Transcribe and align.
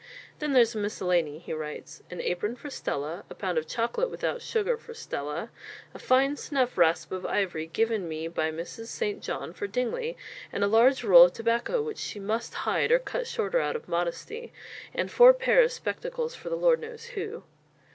"Then 0.39 0.53
there's 0.53 0.73
the 0.73 0.79
miscellany," 0.79 1.37
he 1.37 1.53
writes, 1.53 2.01
"an 2.09 2.21
apron 2.21 2.55
for 2.55 2.71
Stella, 2.71 3.23
a 3.29 3.35
pound 3.35 3.59
of 3.59 3.67
chocolate, 3.67 4.09
without 4.09 4.41
sugar, 4.41 4.75
for 4.75 4.95
Stella, 4.95 5.51
a 5.93 5.99
fine 5.99 6.35
snuff 6.37 6.75
rasp 6.75 7.11
of 7.11 7.23
ivory, 7.23 7.67
given 7.67 8.09
me 8.09 8.27
by 8.27 8.49
Mrs. 8.51 8.87
St. 8.87 9.21
John 9.21 9.53
for 9.53 9.67
Dingley, 9.67 10.17
and 10.51 10.63
a 10.63 10.67
large 10.67 11.03
roll 11.03 11.25
of 11.25 11.33
tobacco 11.33 11.83
which 11.83 11.99
she 11.99 12.19
must 12.19 12.55
hide 12.65 12.91
or 12.91 12.97
cut 12.97 13.27
shorter 13.27 13.59
out 13.59 13.75
of 13.75 13.87
modesty, 13.87 14.51
and 14.91 15.11
four 15.11 15.35
pair 15.35 15.61
of 15.61 15.71
spectacles 15.71 16.33
for 16.33 16.49
the 16.49 16.57
Lord 16.57 16.79
knows 16.79 17.05
who." 17.09 17.43